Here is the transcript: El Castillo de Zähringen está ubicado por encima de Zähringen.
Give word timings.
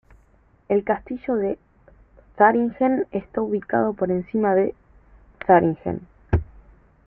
El 0.67 0.83
Castillo 0.83 1.35
de 1.35 1.59
Zähringen 2.35 3.05
está 3.11 3.39
ubicado 3.41 3.93
por 3.93 4.09
encima 4.09 4.55
de 4.55 4.73
Zähringen. 5.45 6.07